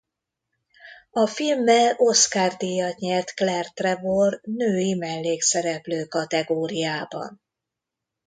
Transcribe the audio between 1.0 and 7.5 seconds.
A filmmel Oscar-díjat nyert Claire Trevor női mellékszereplő kategóriában.